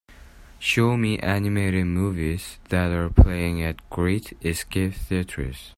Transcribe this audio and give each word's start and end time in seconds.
Show 0.57 0.97
me 0.97 1.19
animated 1.19 1.85
movies 1.85 2.57
that 2.69 2.89
are 2.89 3.07
playig 3.09 3.61
at 3.61 3.87
Great 3.91 4.35
Escape 4.43 4.95
Theatres 4.95 5.69